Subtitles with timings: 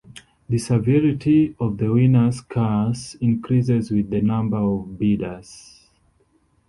[0.49, 5.87] The severity of the winner's curse increases with the number of bidders.